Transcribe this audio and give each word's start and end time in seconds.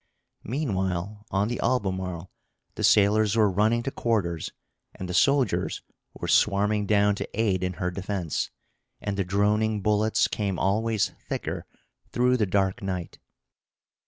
Meanwhile, 0.45 1.27
on 1.29 1.47
the 1.47 1.59
Albemarle 1.59 2.31
the 2.73 2.83
sailors 2.83 3.35
were 3.35 3.51
running 3.51 3.83
to 3.83 3.91
quarters, 3.91 4.51
and 4.95 5.07
the 5.07 5.13
soldiers 5.13 5.83
were 6.15 6.27
swarming 6.27 6.87
down 6.87 7.13
to 7.17 7.39
aid 7.39 7.61
in 7.63 7.73
her 7.73 7.91
defense; 7.91 8.49
and 8.99 9.15
the 9.15 9.23
droning 9.23 9.81
bullets 9.83 10.27
came 10.27 10.57
always 10.57 11.11
thicker 11.29 11.67
through 12.11 12.37
the 12.37 12.47
dark 12.47 12.81
night. 12.81 13.19